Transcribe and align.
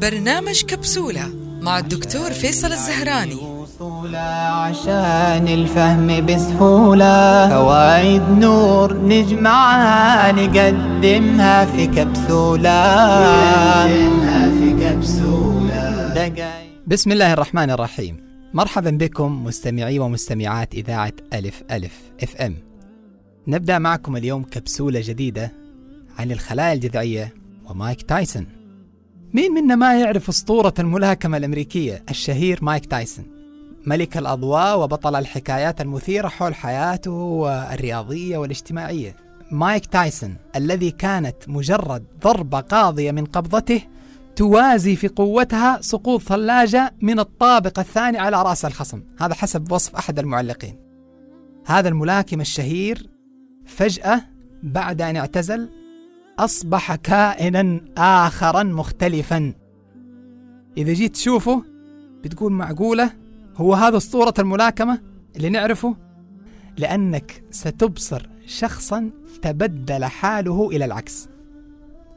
برنامج 0.00 0.62
كبسولة 0.62 1.28
مع 1.60 1.78
الدكتور 1.78 2.30
فيصل 2.30 2.72
الزهراني. 2.72 3.58
عشان 4.48 5.48
الفهم 5.48 6.26
بسهولة. 6.26 7.48
فوايد 7.48 8.22
نور 8.22 8.96
نجمعها 8.96 10.32
نقدمها 10.32 11.64
في 11.64 11.86
كبسولة. 11.86 12.70
نقدمها 13.86 14.50
في 14.50 14.70
كبسولة. 14.70 16.08
دقايق. 16.14 16.68
بسم 16.86 17.12
الله 17.12 17.32
الرحمن 17.32 17.70
الرحيم. 17.70 18.16
مرحبا 18.54 18.90
بكم 18.90 19.44
مستمعي 19.44 19.98
ومستمعات 19.98 20.74
إذاعة 20.74 21.12
ألف 21.34 21.62
ألف 21.70 21.92
إف 22.22 22.36
إم. 22.36 22.56
نبدأ 23.46 23.78
معكم 23.78 24.16
اليوم 24.16 24.44
كبسولة 24.44 25.00
جديدة 25.04 25.52
عن 26.18 26.32
الخلايا 26.32 26.72
الجذعية 26.72 27.34
ومايك 27.70 28.02
تايسون. 28.02 28.57
مين 29.34 29.52
منا 29.52 29.74
ما 29.74 30.00
يعرف 30.00 30.28
أسطورة 30.28 30.74
الملاكمة 30.78 31.36
الأمريكية؟ 31.36 32.04
الشهير 32.10 32.58
مايك 32.62 32.86
تايسون. 32.86 33.24
ملك 33.86 34.16
الأضواء 34.16 34.80
وبطل 34.80 35.16
الحكايات 35.16 35.80
المثيرة 35.80 36.28
حول 36.28 36.54
حياته 36.54 37.48
الرياضية 37.74 38.38
والاجتماعية. 38.38 39.16
مايك 39.50 39.86
تايسون 39.86 40.36
الذي 40.56 40.90
كانت 40.90 41.36
مجرد 41.48 42.04
ضربة 42.22 42.60
قاضية 42.60 43.10
من 43.10 43.24
قبضته 43.24 43.82
توازي 44.36 44.96
في 44.96 45.08
قوتها 45.08 45.78
سقوط 45.80 46.22
ثلاجة 46.22 46.94
من 47.00 47.20
الطابق 47.20 47.78
الثاني 47.78 48.18
على 48.18 48.42
رأس 48.42 48.64
الخصم. 48.64 49.02
هذا 49.20 49.34
حسب 49.34 49.72
وصف 49.72 49.96
أحد 49.96 50.18
المعلقين. 50.18 50.76
هذا 51.66 51.88
الملاكم 51.88 52.40
الشهير 52.40 53.10
فجأة 53.66 54.24
بعد 54.62 55.02
أن 55.02 55.16
اعتزل 55.16 55.68
أصبح 56.38 56.94
كائنا 56.94 57.80
آخرا 57.98 58.62
مختلفا. 58.62 59.54
إذا 60.76 60.92
جيت 60.92 61.12
تشوفه 61.14 61.62
بتقول 62.24 62.52
معقولة 62.52 63.12
هو 63.56 63.74
هذا 63.74 63.96
أسطورة 63.96 64.34
الملاكمة 64.38 65.00
اللي 65.36 65.48
نعرفه؟ 65.48 65.96
لأنك 66.76 67.42
ستبصر 67.50 68.28
شخصا 68.46 69.10
تبدل 69.42 70.04
حاله 70.04 70.68
إلى 70.68 70.84
العكس. 70.84 71.28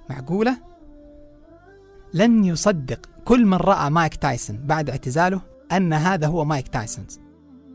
معقولة؟ 0.09 0.57
لن 2.13 2.45
يصدق 2.45 3.09
كل 3.25 3.45
من 3.45 3.57
رأى 3.57 3.89
مايك 3.89 4.15
تايسون 4.15 4.57
بعد 4.57 4.89
اعتزاله 4.89 5.41
أن 5.71 5.93
هذا 5.93 6.27
هو 6.27 6.45
مايك 6.45 6.67
تايسون. 6.67 7.05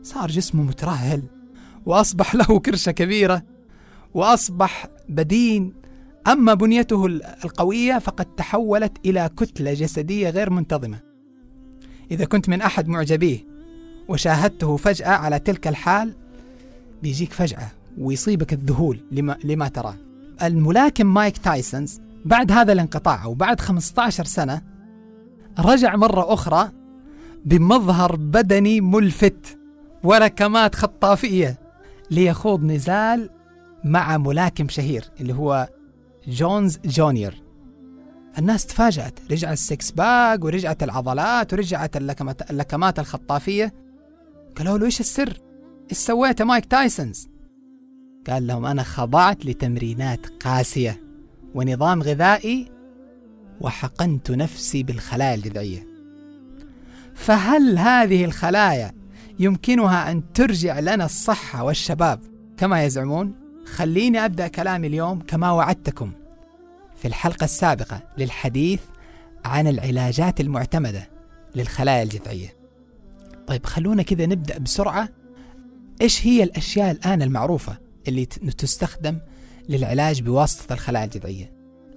صار 0.03 0.27
جسمه 0.27 0.63
مترهل 0.63 1.23
وأصبح 1.85 2.35
له 2.39 2.59
كرشة 2.59 2.91
كبيرة 2.91 3.43
وأصبح 4.13 4.87
بدين 5.09 5.86
أما 6.27 6.53
بنيته 6.53 7.05
القوية 7.45 7.99
فقد 7.99 8.25
تحولت 8.25 8.97
إلى 9.05 9.29
كتلة 9.37 9.73
جسدية 9.73 10.29
غير 10.29 10.49
منتظمة. 10.49 10.99
إذا 12.11 12.25
كنت 12.25 12.49
من 12.49 12.61
أحد 12.61 12.87
معجبيه 12.87 13.45
وشاهدته 14.07 14.77
فجأة 14.77 15.09
على 15.09 15.39
تلك 15.39 15.67
الحال 15.67 16.13
بيجيك 17.03 17.33
فجأة 17.33 17.67
ويصيبك 17.97 18.53
الذهول 18.53 18.99
لما, 19.11 19.37
لما 19.43 19.67
تراه. 19.67 19.95
الملاكم 20.43 21.13
مايك 21.13 21.37
تايسونز 21.37 22.01
بعد 22.25 22.51
هذا 22.51 22.73
الانقطاع 22.73 23.23
أو 23.23 23.33
بعد 23.33 23.61
15 23.61 24.23
سنة 24.23 24.61
رجع 25.59 25.95
مرة 25.95 26.33
أخرى 26.33 26.71
بمظهر 27.45 28.15
بدني 28.15 28.81
ملفت 28.81 29.57
ولكمات 30.03 30.75
خطافية 30.75 31.59
ليخوض 32.11 32.63
نزال 32.63 33.29
مع 33.83 34.17
ملاكم 34.17 34.69
شهير 34.69 35.05
اللي 35.19 35.33
هو 35.33 35.67
جونز 36.27 36.79
جونيور. 36.85 37.33
الناس 38.37 38.65
تفاجأت 38.65 39.19
رجع 39.31 39.51
ال 39.51 39.61
six 39.61 39.91
pack 39.91 40.43
ورجعت 40.43 40.83
العضلات 40.83 41.53
ورجعت 41.53 41.97
اللكمات, 41.97 42.51
اللكمات 42.51 42.99
الخطافية. 42.99 43.73
قالوا 44.57 44.77
له 44.77 44.85
إيش 44.85 44.99
السر؟ 44.99 45.41
إيش 45.89 45.97
سويت 45.97 46.41
مايك 46.41 46.65
تايسون؟ 46.65 47.29
قال 48.29 48.47
لهم 48.47 48.65
أنا 48.65 48.83
خضعت 48.83 49.45
لتمرينات 49.45 50.43
قاسية 50.43 51.01
ونظام 51.55 52.03
غذائي 52.03 52.71
وحقنت 53.61 54.31
نفسي 54.31 54.83
بالخلايا 54.83 55.35
الجذعية. 55.35 55.87
فهل 57.15 57.77
هذه 57.77 58.25
الخلايا 58.25 58.91
يمكنها 59.39 60.11
أن 60.11 60.33
ترجع 60.33 60.79
لنا 60.79 61.05
الصحة 61.05 61.63
والشباب 61.63 62.19
كما 62.57 62.85
يزعمون؟ 62.85 63.35
خليني 63.65 64.25
أبدأ 64.25 64.47
كلامي 64.47 64.87
اليوم 64.87 65.19
كما 65.19 65.51
وعدتكم. 65.51 66.11
في 66.97 67.07
الحلقة 67.07 67.43
السابقة 67.43 68.01
للحديث 68.17 68.81
عن 69.45 69.67
العلاجات 69.67 70.39
المعتمدة 70.41 71.09
للخلايا 71.55 72.03
الجذعية. 72.03 72.53
طيب 73.47 73.65
خلونا 73.65 74.03
كذا 74.03 74.25
نبدأ 74.25 74.57
بسرعة. 74.57 75.09
إيش 76.01 76.27
هي 76.27 76.43
الأشياء 76.43 76.91
الآن 76.91 77.21
المعروفة 77.21 77.77
اللي 78.07 78.25
تستخدم 78.25 79.19
للعلاج 79.69 80.21
بواسطة 80.21 80.73
الخلايا 80.73 81.05
الجذعية؟ 81.05 81.53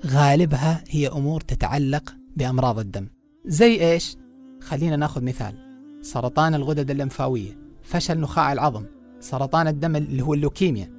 غالبها 0.06 0.84
هي 0.88 1.08
أمور 1.08 1.40
تتعلق 1.40 2.14
بأمراض 2.36 2.78
الدم. 2.78 3.08
زي 3.46 3.92
إيش؟ 3.92 4.16
خلينا 4.62 4.96
ناخذ 4.96 5.24
مثال. 5.24 5.54
سرطان 6.02 6.54
الغدد 6.54 6.90
الليمفاوية 6.90 7.58
فشل 7.82 8.20
نخاع 8.20 8.52
العظم 8.52 8.86
سرطان 9.20 9.68
الدم 9.68 9.96
اللي 9.96 10.22
هو 10.22 10.34
اللوكيميا 10.34 10.90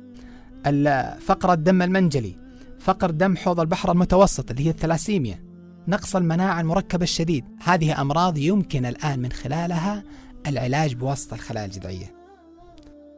فقر 1.20 1.54
الدم 1.54 1.82
المنجلي 1.82 2.41
فقر 2.82 3.12
دم 3.12 3.38
حوض 3.38 3.60
البحر 3.60 3.92
المتوسط 3.92 4.52
اللي 4.52 4.66
هي 4.66 4.70
الثلاسيميا. 4.70 5.44
نقص 5.88 6.16
المناعة 6.16 6.62
المركبة 6.62 7.04
الشديد. 7.04 7.46
هذه 7.64 8.02
أمراض 8.02 8.38
يمكن 8.38 8.86
الآن 8.86 9.20
من 9.20 9.32
خلالها 9.32 10.04
العلاج 10.48 10.94
بواسطة 10.94 11.34
الخلايا 11.36 11.66
الجذعية. 11.66 12.16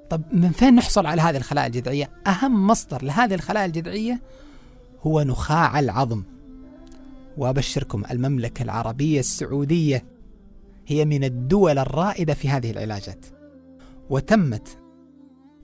طب 0.09 0.21
من 0.31 0.51
فين 0.51 0.75
نحصل 0.75 1.05
على 1.05 1.21
هذه 1.21 1.37
الخلايا 1.37 1.67
الجذعية؟ 1.67 2.09
أهم 2.27 2.67
مصدر 2.67 3.03
لهذه 3.03 3.33
الخلايا 3.33 3.65
الجذعية 3.65 4.21
هو 5.01 5.21
نخاع 5.21 5.79
العظم. 5.79 6.23
وأبشركم 7.37 8.03
المملكة 8.11 8.63
العربية 8.63 9.19
السعودية 9.19 10.05
هي 10.87 11.05
من 11.05 11.23
الدول 11.23 11.79
الرائدة 11.79 12.33
في 12.33 12.49
هذه 12.49 12.71
العلاجات. 12.71 13.25
وتمت 14.09 14.77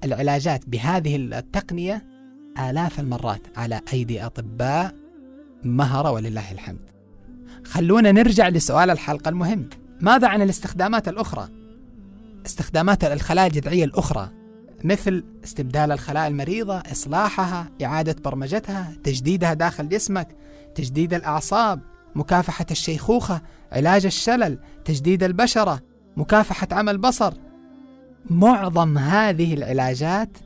العلاجات 0.03 0.69
بهذه 0.69 1.15
التقنية 1.15 2.18
آلاف 2.59 2.99
المرات 2.99 3.41
على 3.57 3.81
أيدي 3.93 4.25
أطباء 4.25 4.95
مهرة 5.63 6.11
ولله 6.11 6.51
الحمد. 6.51 6.89
خلونا 7.65 8.11
نرجع 8.11 8.49
لسؤال 8.49 8.89
الحلقة 8.89 9.29
المهم. 9.29 9.69
ماذا 10.01 10.27
عن 10.27 10.41
الاستخدامات 10.41 11.07
الأخرى؟ 11.07 11.49
استخدامات 12.45 13.03
الخلايا 13.03 13.47
الجذعية 13.47 13.85
الأخرى 13.85 14.29
مثل 14.83 15.23
استبدال 15.43 15.91
الخلايا 15.91 16.27
المريضة 16.27 16.77
إصلاحها 16.77 17.69
إعادة 17.83 18.15
برمجتها 18.23 18.93
تجديدها 19.03 19.53
داخل 19.53 19.89
جسمك 19.89 20.27
تجديد 20.75 21.13
الأعصاب 21.13 21.81
مكافحة 22.15 22.65
الشيخوخة 22.71 23.41
علاج 23.71 24.05
الشلل 24.05 24.59
تجديد 24.85 25.23
البشرة 25.23 25.79
مكافحة 26.17 26.67
عمى 26.71 26.91
البصر 26.91 27.33
معظم 28.29 28.97
هذه 28.97 29.53
العلاجات 29.53 30.37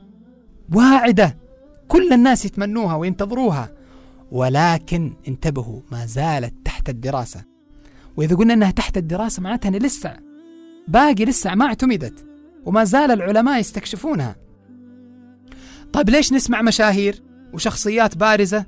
واعدة 0.74 1.38
كل 1.88 2.14
الناس 2.14 2.46
يتمنوها 2.46 2.96
وينتظروها 2.96 3.70
ولكن 4.32 5.14
انتبهوا 5.28 5.82
ما 5.92 6.06
زالت 6.06 6.54
تحت 6.66 6.90
الدراسة. 6.90 7.44
وإذا 8.18 8.36
قلنا 8.36 8.54
أنها 8.54 8.72
تحت 8.72 8.98
الدراسة 8.98 9.42
معناتها 9.42 9.72
لسه 9.72 10.18
باقي 10.88 11.26
لسه 11.26 11.56
ما 11.56 11.66
اعتمدت 11.66 12.26
وما 12.66 12.84
زال 12.84 13.12
العلماء 13.12 13.60
يستكشفونها. 13.60 14.36
طيب 15.94 16.10
ليش 16.10 16.34
نسمع 16.34 16.62
مشاهير 16.62 17.24
وشخصيات 17.54 18.18
بارزة 18.18 18.66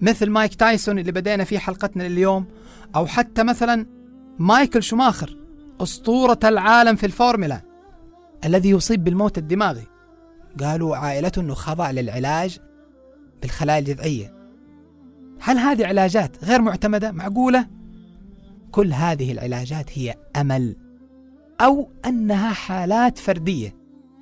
مثل 0.00 0.30
مايك 0.30 0.54
تايسون 0.54 0.98
اللي 0.98 1.12
بدينا 1.12 1.44
فيه 1.44 1.58
حلقتنا 1.58 2.06
اليوم 2.06 2.46
أو 2.96 3.06
حتى 3.06 3.42
مثلا 3.42 3.86
مايكل 4.38 4.82
شوماخر 4.82 5.36
أسطورة 5.80 6.38
العالم 6.44 6.96
في 6.96 7.06
الفورمولا 7.06 7.60
الذي 8.44 8.70
يصيب 8.70 9.04
بالموت 9.04 9.38
الدماغي؟ 9.38 9.86
قالوا 10.60 10.96
عائلته 10.96 11.40
أنه 11.40 11.54
خضع 11.54 11.90
للعلاج 11.90 12.58
بالخلايا 13.42 13.78
الجذعية. 13.78 14.34
هل 15.40 15.58
هذه 15.58 15.86
علاجات 15.86 16.44
غير 16.44 16.62
معتمدة؟ 16.62 17.12
معقولة؟ 17.12 17.66
كل 18.70 18.92
هذه 18.92 19.32
العلاجات 19.32 19.98
هي 19.98 20.14
أمل 20.36 20.76
أو 21.60 21.88
أنها 22.06 22.52
حالات 22.52 23.18
فردية 23.18 23.74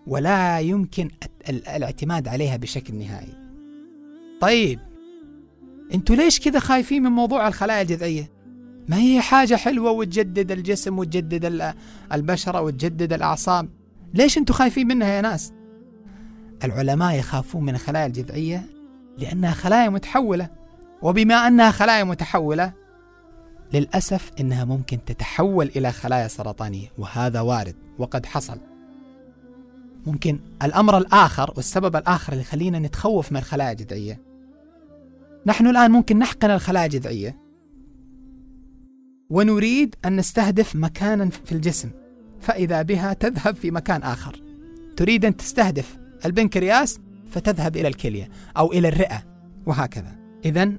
ولا 0.06 0.60
يمكن 0.60 1.10
الاعتماد 1.48 2.28
عليها 2.28 2.56
بشكل 2.56 2.94
نهائي. 2.94 3.34
طيب 4.40 4.80
أنتوا 5.94 6.16
ليش 6.16 6.40
كذا 6.40 6.58
خايفين 6.58 7.02
من 7.02 7.10
موضوع 7.10 7.48
الخلايا 7.48 7.82
الجذعية؟ 7.82 8.32
ما 8.88 8.96
هي 8.96 9.20
حاجة 9.20 9.54
حلوة 9.54 9.90
وتجدد 9.90 10.52
الجسم 10.52 10.98
وتجدد 10.98 11.74
البشرة 12.12 12.60
وتجدد 12.60 13.12
الأعصاب؟ 13.12 13.68
ليش 14.14 14.38
أنتوا 14.38 14.54
خايفين 14.54 14.86
منها 14.86 15.08
يا 15.08 15.20
ناس؟ 15.20 15.52
العلماء 16.64 17.18
يخافون 17.18 17.64
من 17.64 17.74
الخلايا 17.74 18.06
الجذعية 18.06 18.66
لأنها 19.18 19.50
خلايا 19.50 19.88
متحولة. 19.88 20.48
وبما 21.02 21.34
أنها 21.34 21.70
خلايا 21.70 22.04
متحولة 22.04 22.72
للأسف 23.72 24.30
إنها 24.40 24.64
ممكن 24.64 24.98
تتحول 25.06 25.66
إلى 25.76 25.92
خلايا 25.92 26.28
سرطانية 26.28 26.88
وهذا 26.98 27.40
وارد 27.40 27.74
وقد 27.98 28.26
حصل. 28.26 28.58
ممكن 30.06 30.38
الأمر 30.62 30.98
الآخر 30.98 31.52
والسبب 31.56 31.96
الآخر 31.96 32.32
اللي 32.32 32.42
يخلينا 32.42 32.78
نتخوف 32.78 33.32
من 33.32 33.38
الخلايا 33.38 33.72
الجذعية. 33.72 34.20
نحن 35.46 35.66
الآن 35.66 35.90
ممكن 35.90 36.18
نحقن 36.18 36.50
الخلايا 36.50 36.86
الجذعية. 36.86 37.36
ونريد 39.30 39.94
أن 40.04 40.16
نستهدف 40.16 40.76
مكانا 40.76 41.30
في 41.30 41.52
الجسم 41.52 41.90
فإذا 42.40 42.82
بها 42.82 43.12
تذهب 43.12 43.56
في 43.56 43.70
مكان 43.70 44.02
آخر. 44.02 44.42
تريد 44.96 45.24
أن 45.24 45.36
تستهدف 45.36 46.01
البنكرياس 46.24 47.00
فتذهب 47.30 47.76
إلى 47.76 47.88
الكلية 47.88 48.28
أو 48.56 48.72
إلى 48.72 48.88
الرئة 48.88 49.22
وهكذا. 49.66 50.16
إذا 50.44 50.72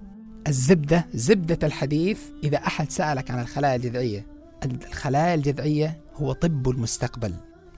الزبدة 0.47 1.05
زبدة 1.13 1.67
الحديث 1.67 2.19
إذا 2.43 2.57
أحد 2.57 2.91
سألك 2.91 3.31
عن 3.31 3.39
الخلايا 3.39 3.75
الجذعية 3.75 4.25
الخلايا 4.65 5.35
الجذعية 5.35 6.01
هو 6.15 6.33
طب 6.33 6.69
المستقبل 6.69 7.33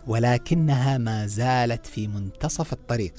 ولكنها 0.07 0.97
ما 0.97 1.27
زالت 1.27 1.85
في 1.85 2.07
منتصف 2.07 2.73
الطريق. 2.73 3.13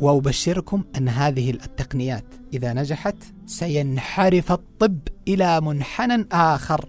وأبشركم 0.00 0.84
أن 0.96 1.08
هذه 1.08 1.50
التقنيات 1.50 2.24
إذا 2.52 2.72
نجحت 2.72 3.16
سينحرف 3.46 4.52
الطب 4.52 4.98
إلى 5.28 5.60
منحنى 5.60 6.26
آخر. 6.32 6.88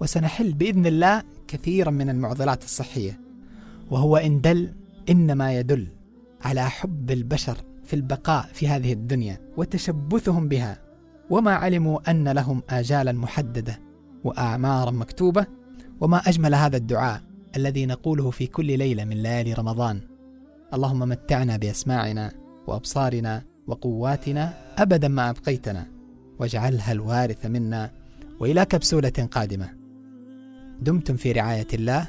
وسنحل 0.00 0.52
بإذن 0.52 0.86
الله 0.86 1.22
كثيرا 1.48 1.90
من 1.90 2.10
المعضلات 2.10 2.64
الصحية 2.64 3.20
وهو 3.90 4.16
إن 4.16 4.40
دل 4.40 4.72
إنما 5.10 5.58
يدل 5.58 5.86
على 6.42 6.70
حب 6.70 7.10
البشر 7.10 7.56
في 7.84 7.96
البقاء 7.96 8.48
في 8.52 8.68
هذه 8.68 8.92
الدنيا 8.92 9.40
وتشبثهم 9.56 10.48
بها. 10.48 10.78
وما 11.30 11.54
علموا 11.54 12.10
أن 12.10 12.28
لهم 12.28 12.62
آجالا 12.70 13.12
محددة 13.12 13.80
وأعمارا 14.24 14.90
مكتوبة. 14.90 15.46
وما 16.00 16.16
أجمل 16.16 16.54
هذا 16.54 16.76
الدعاء 16.76 17.22
الذي 17.56 17.86
نقوله 17.86 18.30
في 18.30 18.46
كل 18.46 18.78
ليلة 18.78 19.04
من 19.04 19.22
ليالي 19.22 19.52
رمضان. 19.52 20.00
اللهم 20.74 20.98
متعنا 20.98 21.56
بأسماعنا 21.56 22.32
وأبصارنا 22.66 23.42
وقواتنا 23.66 24.54
أبدا 24.78 25.08
ما 25.08 25.30
أبقيتنا. 25.30 25.86
واجعلها 26.38 26.92
الوارث 26.92 27.46
منا 27.46 27.90
وإلى 28.40 28.64
كبسولة 28.64 29.28
قادمة. 29.30 29.68
دمتم 30.80 31.16
في 31.16 31.32
رعاية 31.32 31.66
الله 31.74 32.08